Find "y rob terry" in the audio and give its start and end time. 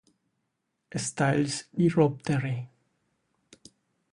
1.77-2.67